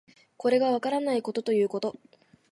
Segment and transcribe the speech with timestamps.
[0.35, 1.95] これがわからないことということ